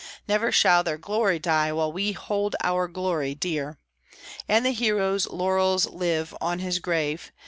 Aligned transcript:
Never 0.27 0.51
shall 0.51 0.83
their 0.83 0.97
glory 0.97 1.37
die 1.37 1.71
while 1.71 1.93
we 1.93 2.13
hold 2.13 2.55
our 2.63 2.87
glory 2.87 3.35
dear, 3.35 3.77
And 4.49 4.65
the 4.65 4.71
hero's 4.71 5.27
laurels 5.27 5.85
live 5.85 6.35
on 6.41 6.57
his 6.57 6.79
grave. 6.79 7.31